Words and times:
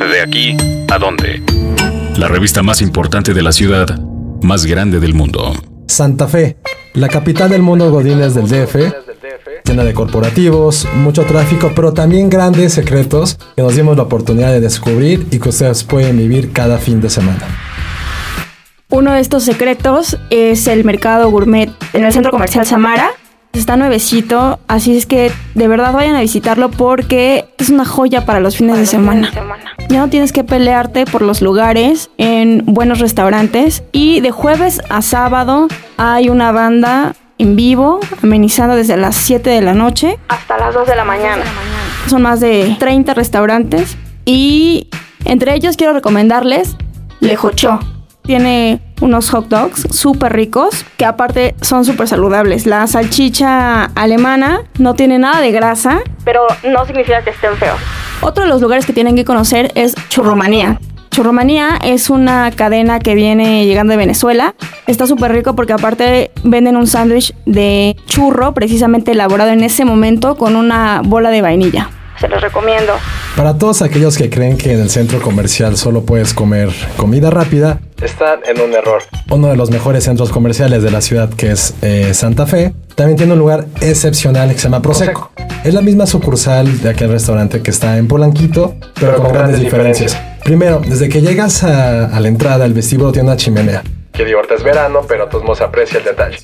De 0.00 0.22
aquí 0.22 0.56
a 0.90 0.98
dónde. 0.98 1.42
La 2.16 2.26
revista 2.26 2.62
más 2.62 2.80
importante 2.80 3.34
de 3.34 3.42
la 3.42 3.52
ciudad, 3.52 4.00
más 4.40 4.64
grande 4.64 4.98
del 4.98 5.12
mundo. 5.12 5.52
Santa 5.88 6.26
Fe, 6.26 6.56
la 6.94 7.08
capital 7.08 7.50
del 7.50 7.60
mundo 7.60 7.90
Godines 7.90 8.34
del 8.34 8.48
DF, 8.48 8.76
llena 9.62 9.84
de 9.84 9.92
corporativos, 9.92 10.88
mucho 10.94 11.24
tráfico, 11.26 11.72
pero 11.76 11.92
también 11.92 12.30
grandes 12.30 12.72
secretos 12.72 13.38
que 13.54 13.62
nos 13.62 13.76
dimos 13.76 13.94
la 13.98 14.04
oportunidad 14.04 14.52
de 14.52 14.60
descubrir 14.60 15.26
y 15.30 15.38
que 15.38 15.50
ustedes 15.50 15.84
pueden 15.84 16.16
vivir 16.16 16.50
cada 16.52 16.78
fin 16.78 17.02
de 17.02 17.10
semana. 17.10 17.46
Uno 18.88 19.12
de 19.12 19.20
estos 19.20 19.44
secretos 19.44 20.18
es 20.30 20.66
el 20.66 20.82
mercado 20.82 21.30
gourmet 21.30 21.70
en 21.92 22.04
el 22.04 22.12
centro 22.12 22.32
comercial 22.32 22.66
Samara. 22.66 23.10
Está 23.52 23.76
nuevecito, 23.76 24.60
así 24.68 24.96
es 24.96 25.06
que 25.06 25.32
de 25.54 25.68
verdad 25.68 25.92
vayan 25.92 26.14
a 26.14 26.20
visitarlo 26.20 26.70
porque 26.70 27.46
es 27.58 27.68
una 27.68 27.84
joya 27.84 28.24
para 28.24 28.38
los 28.40 28.56
fines 28.56 28.78
de 28.78 28.86
semana. 28.86 29.30
Ya 29.88 29.98
no 29.98 30.08
tienes 30.08 30.32
que 30.32 30.44
pelearte 30.44 31.04
por 31.04 31.22
los 31.22 31.42
lugares 31.42 32.10
en 32.16 32.62
buenos 32.64 33.00
restaurantes 33.00 33.82
y 33.90 34.20
de 34.20 34.30
jueves 34.30 34.80
a 34.88 35.02
sábado 35.02 35.66
hay 35.96 36.28
una 36.28 36.52
banda 36.52 37.16
en 37.38 37.56
vivo 37.56 37.98
amenizando 38.22 38.76
desde 38.76 38.96
las 38.96 39.16
7 39.16 39.50
de 39.50 39.60
la 39.62 39.74
noche 39.74 40.18
hasta 40.28 40.56
las 40.56 40.74
2 40.74 40.86
de 40.86 40.94
la 40.94 41.04
mañana. 41.04 41.42
Son 42.06 42.22
más 42.22 42.38
de 42.40 42.76
30 42.78 43.14
restaurantes 43.14 43.96
y 44.24 44.88
entre 45.24 45.54
ellos 45.54 45.76
quiero 45.76 45.92
recomendarles 45.92 46.76
Lejocho. 47.20 47.80
Tiene 48.22 48.80
unos 49.00 49.30
hot 49.30 49.48
dogs 49.48 49.86
súper 49.90 50.32
ricos 50.32 50.84
que 50.96 51.04
aparte 51.04 51.54
son 51.62 51.84
súper 51.84 52.06
saludables. 52.06 52.66
La 52.66 52.86
salchicha 52.86 53.84
alemana 53.94 54.62
no 54.78 54.94
tiene 54.94 55.18
nada 55.18 55.40
de 55.40 55.50
grasa, 55.52 56.00
pero 56.24 56.42
no 56.64 56.84
significa 56.86 57.22
que 57.22 57.30
estén 57.30 57.56
feos. 57.56 57.78
Otro 58.20 58.44
de 58.44 58.50
los 58.50 58.60
lugares 58.60 58.84
que 58.84 58.92
tienen 58.92 59.16
que 59.16 59.24
conocer 59.24 59.72
es 59.74 59.94
Churromanía. 60.10 60.78
Churromanía 61.10 61.76
es 61.82 62.08
una 62.08 62.52
cadena 62.52 63.00
que 63.00 63.14
viene 63.14 63.66
llegando 63.66 63.90
de 63.92 63.96
Venezuela. 63.96 64.54
Está 64.86 65.06
súper 65.06 65.32
rico 65.32 65.56
porque 65.56 65.72
aparte 65.72 66.30
venden 66.44 66.76
un 66.76 66.86
sándwich 66.86 67.34
de 67.46 67.96
churro 68.06 68.54
precisamente 68.54 69.12
elaborado 69.12 69.50
en 69.50 69.64
ese 69.64 69.84
momento 69.84 70.36
con 70.36 70.54
una 70.54 71.02
bola 71.04 71.30
de 71.30 71.42
vainilla. 71.42 71.90
Se 72.20 72.28
los 72.28 72.40
recomiendo. 72.40 72.92
Para 73.34 73.56
todos 73.56 73.82
aquellos 73.82 74.18
que 74.18 74.28
creen 74.28 74.56
que 74.56 74.72
en 74.72 74.80
el 74.80 74.90
centro 74.90 75.20
comercial 75.20 75.76
solo 75.76 76.04
puedes 76.04 76.34
comer 76.34 76.70
comida 76.96 77.30
rápida, 77.30 77.80
están 78.02 78.40
en 78.46 78.60
un 78.60 78.72
error. 78.72 79.02
Uno 79.30 79.48
de 79.48 79.56
los 79.56 79.70
mejores 79.70 80.04
centros 80.04 80.30
comerciales 80.30 80.82
de 80.82 80.90
la 80.90 81.00
ciudad, 81.00 81.28
que 81.30 81.52
es 81.52 81.74
eh, 81.82 82.12
Santa 82.14 82.46
Fe, 82.46 82.72
también 82.94 83.16
tiene 83.16 83.32
un 83.32 83.38
lugar 83.38 83.66
excepcional 83.80 84.50
que 84.50 84.58
se 84.58 84.64
llama 84.64 84.82
Prosecco. 84.82 85.30
Es 85.64 85.74
la 85.74 85.82
misma 85.82 86.06
sucursal 86.06 86.80
de 86.80 86.90
aquel 86.90 87.10
restaurante 87.10 87.62
que 87.62 87.70
está 87.70 87.98
en 87.98 88.08
Polanquito, 88.08 88.74
pero, 88.98 89.16
con, 89.16 89.32
grandes, 89.32 89.60
diferencias. 89.60 90.16
Primero, 90.44 90.80
desde 90.86 91.08
que 91.08 91.20
llegas 91.20 91.62
a, 91.62 92.06
a 92.06 92.20
la 92.20 92.28
entrada, 92.28 92.64
el 92.64 92.72
vestíbulo 92.72 93.12
tiene 93.12 93.28
una 93.28 93.36
chimenea. 93.36 93.82
Que 94.12 94.24
digo, 94.24 94.38
ahorita 94.38 94.54
es 94.54 94.62
verano, 94.62 95.00
pero 95.06 95.28
todos 95.28 95.44
modos 95.44 95.60
aprecia 95.60 95.98
el 95.98 96.04
detalle. 96.04 96.38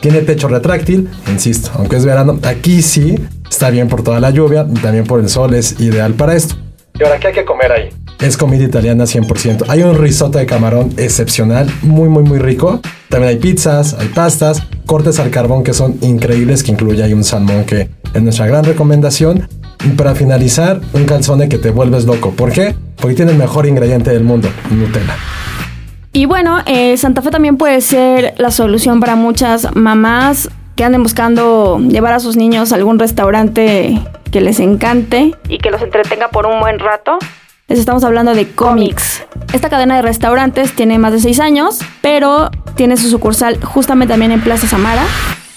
Tiene 0.00 0.20
techo 0.22 0.48
retráctil, 0.48 1.08
insisto, 1.28 1.70
aunque 1.76 1.96
es 1.96 2.04
verano, 2.04 2.38
aquí 2.44 2.82
sí 2.82 3.16
está 3.48 3.70
bien 3.70 3.88
por 3.88 4.02
toda 4.02 4.18
la 4.18 4.30
lluvia 4.30 4.66
y 4.68 4.78
también 4.78 5.04
por 5.04 5.20
el 5.20 5.28
sol, 5.28 5.54
es 5.54 5.78
ideal 5.80 6.14
para 6.14 6.34
esto. 6.34 6.56
¿Y 6.98 7.04
ahora 7.04 7.18
qué 7.18 7.28
hay 7.28 7.34
que 7.34 7.44
comer 7.44 7.70
ahí? 7.70 7.90
Es 8.22 8.36
comida 8.36 8.62
italiana 8.62 9.02
100%. 9.02 9.64
Hay 9.66 9.82
un 9.82 9.98
risotto 9.98 10.38
de 10.38 10.46
camarón 10.46 10.92
excepcional, 10.96 11.68
muy, 11.82 12.08
muy, 12.08 12.22
muy 12.22 12.38
rico. 12.38 12.80
También 13.08 13.30
hay 13.30 13.36
pizzas, 13.38 13.94
hay 13.94 14.06
pastas, 14.06 14.62
cortes 14.86 15.18
al 15.18 15.30
carbón 15.30 15.64
que 15.64 15.74
son 15.74 15.96
increíbles, 16.02 16.62
que 16.62 16.70
incluye 16.70 17.02
ahí 17.02 17.14
un 17.14 17.24
salmón 17.24 17.64
que 17.64 17.90
es 18.14 18.22
nuestra 18.22 18.46
gran 18.46 18.62
recomendación. 18.62 19.48
Y 19.84 19.88
para 19.96 20.14
finalizar, 20.14 20.80
un 20.92 21.04
calzone 21.04 21.48
que 21.48 21.58
te 21.58 21.70
vuelves 21.70 22.04
loco. 22.04 22.30
¿Por 22.30 22.52
qué? 22.52 22.76
Porque 22.94 23.16
tiene 23.16 23.32
el 23.32 23.38
mejor 23.38 23.66
ingrediente 23.66 24.10
del 24.10 24.22
mundo, 24.22 24.48
Nutella. 24.70 25.16
Y 26.12 26.26
bueno, 26.26 26.60
eh, 26.66 26.96
Santa 26.98 27.22
Fe 27.22 27.30
también 27.30 27.56
puede 27.56 27.80
ser 27.80 28.34
la 28.38 28.52
solución 28.52 29.00
para 29.00 29.16
muchas 29.16 29.74
mamás 29.74 30.48
que 30.76 30.84
anden 30.84 31.02
buscando 31.02 31.80
llevar 31.80 32.12
a 32.12 32.20
sus 32.20 32.36
niños 32.36 32.70
a 32.70 32.76
algún 32.76 33.00
restaurante 33.00 34.00
que 34.30 34.40
les 34.40 34.60
encante 34.60 35.34
y 35.48 35.58
que 35.58 35.72
los 35.72 35.82
entretenga 35.82 36.28
por 36.28 36.46
un 36.46 36.60
buen 36.60 36.78
rato. 36.78 37.18
Les 37.72 37.78
estamos 37.78 38.04
hablando 38.04 38.34
de 38.34 38.50
Comics. 38.50 39.24
Esta 39.54 39.70
cadena 39.70 39.96
de 39.96 40.02
restaurantes 40.02 40.74
tiene 40.74 40.98
más 40.98 41.10
de 41.10 41.20
6 41.20 41.40
años, 41.40 41.78
pero 42.02 42.50
tiene 42.74 42.98
su 42.98 43.08
sucursal 43.08 43.64
justamente 43.64 44.12
también 44.12 44.30
en 44.30 44.42
Plaza 44.42 44.66
Samara. 44.66 45.00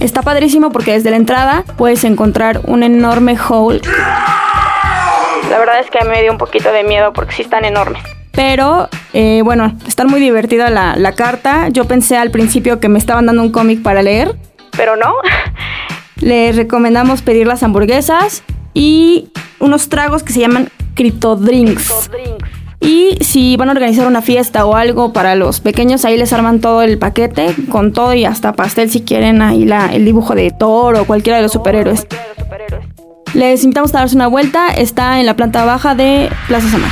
Está 0.00 0.22
padrísimo 0.22 0.72
porque 0.72 0.92
desde 0.92 1.10
la 1.10 1.16
entrada 1.16 1.64
puedes 1.76 2.04
encontrar 2.04 2.62
un 2.64 2.82
enorme 2.82 3.36
hall. 3.36 3.82
La 5.50 5.58
verdad 5.58 5.80
es 5.80 5.90
que 5.90 6.02
me 6.06 6.22
dio 6.22 6.32
un 6.32 6.38
poquito 6.38 6.72
de 6.72 6.82
miedo 6.82 7.12
porque 7.12 7.34
sí 7.34 7.42
están 7.42 7.66
enormes. 7.66 8.02
Pero 8.32 8.88
eh, 9.12 9.42
bueno, 9.44 9.76
está 9.86 10.06
muy 10.06 10.18
divertida 10.18 10.70
la, 10.70 10.96
la 10.96 11.14
carta. 11.14 11.68
Yo 11.68 11.84
pensé 11.84 12.16
al 12.16 12.30
principio 12.30 12.80
que 12.80 12.88
me 12.88 12.98
estaban 12.98 13.26
dando 13.26 13.42
un 13.42 13.52
cómic 13.52 13.82
para 13.82 14.00
leer, 14.00 14.34
pero 14.78 14.96
no. 14.96 15.12
Les 16.22 16.56
recomendamos 16.56 17.20
pedir 17.20 17.46
las 17.46 17.62
hamburguesas 17.62 18.44
y 18.72 19.28
unos 19.58 19.90
tragos 19.90 20.22
que 20.22 20.32
se 20.32 20.40
llaman 20.40 20.70
Cryptodrinks. 20.98 22.10
Y 22.80 23.18
si 23.20 23.56
van 23.56 23.68
a 23.68 23.72
organizar 23.72 24.08
una 24.08 24.20
fiesta 24.20 24.66
o 24.66 24.74
algo 24.74 25.12
para 25.12 25.36
los 25.36 25.60
pequeños, 25.60 26.04
ahí 26.04 26.16
les 26.16 26.32
arman 26.32 26.60
todo 26.60 26.82
el 26.82 26.98
paquete, 26.98 27.54
con 27.70 27.92
todo 27.92 28.14
y 28.14 28.24
hasta 28.24 28.52
pastel 28.52 28.90
si 28.90 29.02
quieren, 29.02 29.40
ahí 29.40 29.64
la, 29.64 29.94
el 29.94 30.04
dibujo 30.04 30.34
de 30.34 30.50
Thor 30.50 30.96
o 30.96 31.04
cualquiera 31.04 31.36
de 31.36 31.44
los 31.44 31.52
superhéroes. 31.52 32.06
Les 33.32 33.62
invitamos 33.62 33.94
a 33.94 34.00
darse 34.00 34.16
una 34.16 34.26
vuelta, 34.26 34.68
está 34.70 35.20
en 35.20 35.26
la 35.26 35.36
planta 35.36 35.64
baja 35.64 35.94
de 35.94 36.30
Plaza 36.48 36.68
Samar. 36.68 36.90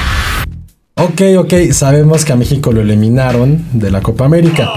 Ok, 0.95 1.23
ok, 1.39 1.73
sabemos 1.73 2.25
que 2.25 2.33
a 2.33 2.37
México 2.37 2.71
lo 2.71 2.83
eliminaron 2.83 3.65
de 3.73 3.91
la 3.91 4.01
Copa 4.03 4.25
América. 4.25 4.69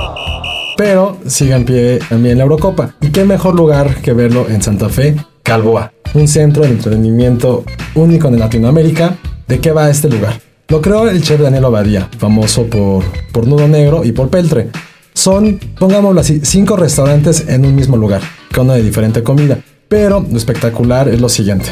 Pero 0.75 1.18
sigue 1.28 1.53
en 1.53 1.66
pie 1.66 2.00
también 2.09 2.38
la 2.38 2.45
Eurocopa. 2.45 2.95
¿Y 3.00 3.09
qué 3.09 3.25
mejor 3.25 3.53
lugar 3.53 3.95
que 4.01 4.13
verlo 4.13 4.47
en 4.50 4.62
Santa 4.63 4.89
Fe? 4.89 5.16
Calboa, 5.44 5.91
un 6.14 6.28
centro 6.28 6.64
de 6.64 6.70
entretenimiento 6.70 7.64
único 7.96 8.28
en 8.28 8.40
Latinoamérica. 8.40 9.16
¿De 9.47 9.59
qué 9.59 9.72
va 9.72 9.90
este 9.90 10.09
lugar? 10.09 10.40
Lo 10.68 10.81
creó 10.81 11.09
el 11.09 11.22
chef 11.24 11.42
Daniel 11.42 11.66
Obadía, 11.66 12.09
famoso 12.18 12.68
por, 12.68 13.03
por 13.31 13.47
Nudo 13.47 13.68
Negro 13.68 14.03
y 14.03 14.12
por 14.12 14.30
Peltre. 14.30 14.69
Son, 15.14 15.59
pongámoslo 15.80 16.22
así, 16.22 16.42
cinco 16.44 16.78
restaurantes 16.78 17.48
en 17.48 17.66
un 17.66 17.75
mismo 17.75 17.98
lugar, 17.98 18.22
con 18.53 18.66
una 18.66 18.75
de 18.75 18.84
diferente 18.84 19.24
comida. 19.24 19.59
Pero 19.88 20.25
lo 20.30 20.38
espectacular 20.38 21.09
es 21.09 21.19
lo 21.19 21.30
siguiente. 21.30 21.69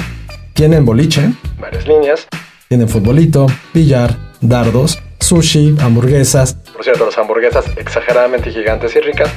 Tienen 0.53 0.85
boliche, 0.85 1.31
varias 1.59 1.87
líneas, 1.87 2.27
tienen 2.67 2.89
futbolito, 2.89 3.45
billar, 3.73 4.17
dardos, 4.41 4.99
sushi, 5.19 5.75
hamburguesas. 5.79 6.55
Por 6.73 6.83
cierto, 6.83 7.05
las 7.05 7.17
hamburguesas 7.17 7.65
exageradamente 7.77 8.51
gigantes 8.51 8.95
y 8.95 8.99
ricas. 8.99 9.29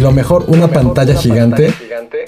Y 0.00 0.02
lo 0.02 0.12
mejor, 0.12 0.46
una, 0.48 0.68
pantalla, 0.68 1.14
gigante. 1.14 1.74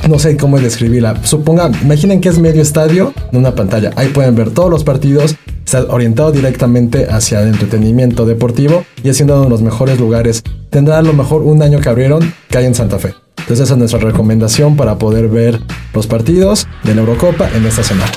No 0.07 0.19
sé 0.19 0.37
cómo 0.37 0.61
describirla. 0.61 1.25
Suponga, 1.25 1.71
imaginen 1.83 2.21
que 2.21 2.29
es 2.29 2.39
medio 2.39 2.61
estadio 2.61 3.15
en 3.33 3.39
una 3.39 3.55
pantalla. 3.55 3.93
Ahí 3.97 4.09
pueden 4.09 4.35
ver 4.35 4.51
todos 4.51 4.69
los 4.69 4.85
partidos. 4.85 5.37
Está 5.65 5.87
orientado 5.89 6.33
directamente 6.33 7.07
hacia 7.11 7.41
el 7.41 7.49
entretenimiento 7.49 8.27
deportivo 8.27 8.85
y 9.03 9.09
es 9.09 9.19
uno 9.23 9.45
de 9.45 9.49
los 9.49 9.63
mejores 9.63 9.99
lugares. 9.99 10.43
Tendrá 10.69 10.99
a 10.99 11.03
lo 11.03 11.15
mejor 11.15 11.41
un 11.41 11.63
año 11.63 11.81
que 11.81 11.89
abrieron 11.89 12.35
que 12.51 12.59
hay 12.59 12.67
en 12.67 12.75
Santa 12.75 12.99
Fe. 12.99 13.15
Entonces 13.39 13.61
esa 13.61 13.73
es 13.73 13.79
nuestra 13.79 14.01
recomendación 14.01 14.77
para 14.77 14.99
poder 14.99 15.29
ver 15.29 15.59
los 15.95 16.07
partidos 16.07 16.69
de 16.85 16.95
la 16.95 17.01
Eurocopa 17.01 17.49
en 17.55 17.65
esta 17.65 17.83
semana. 17.83 18.13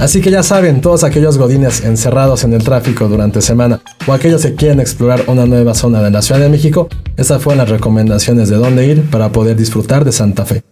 Así 0.00 0.22
que 0.22 0.30
ya 0.30 0.42
saben, 0.42 0.80
todos 0.80 1.04
aquellos 1.04 1.36
godines 1.36 1.84
encerrados 1.84 2.42
en 2.44 2.54
el 2.54 2.64
tráfico 2.64 3.06
durante 3.06 3.42
semana 3.42 3.80
o 4.06 4.14
aquellos 4.14 4.40
que 4.40 4.54
quieren 4.54 4.80
explorar 4.80 5.24
una 5.26 5.44
nueva 5.44 5.74
zona 5.74 6.02
de 6.02 6.10
la 6.10 6.22
Ciudad 6.22 6.40
de 6.40 6.48
México, 6.48 6.88
estas 7.18 7.42
fueron 7.42 7.58
las 7.58 7.68
recomendaciones 7.68 8.48
de 8.48 8.56
dónde 8.56 8.86
ir 8.86 9.10
para 9.10 9.30
poder 9.30 9.56
disfrutar 9.56 10.06
de 10.06 10.12
Santa 10.12 10.46
Fe. 10.46 10.62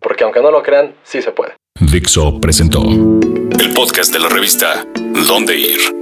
Porque 0.00 0.24
aunque 0.24 0.40
no 0.40 0.50
lo 0.50 0.62
crean, 0.62 0.94
sí 1.04 1.20
se 1.20 1.32
puede. 1.32 1.52
Dixo 1.80 2.40
presentó 2.40 2.82
el 2.82 3.72
podcast 3.74 4.10
de 4.10 4.20
la 4.20 4.30
revista 4.30 4.86
Dónde 5.28 5.58
ir. 5.58 6.01